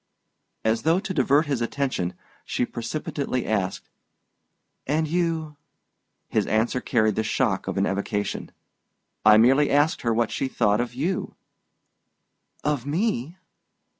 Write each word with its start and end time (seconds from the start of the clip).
As 0.65 0.81
though 0.81 0.99
to 0.99 1.13
divert 1.13 1.45
his 1.45 1.61
attention, 1.61 2.15
she 2.43 2.65
precipitately 2.65 3.45
asked, 3.45 3.87
"And 4.87 5.07
you?" 5.07 5.57
His 6.27 6.47
answer 6.47 6.81
carried 6.81 7.13
the 7.13 7.23
shock 7.23 7.67
of 7.67 7.77
an 7.77 7.85
evocation. 7.85 8.49
"I 9.23 9.37
merely 9.37 9.69
asked 9.69 10.01
her 10.01 10.11
what 10.11 10.31
she 10.31 10.47
thought 10.47 10.81
of 10.81 10.95
you." 10.95 11.35
"Of 12.63 12.83
me?" 12.83 13.37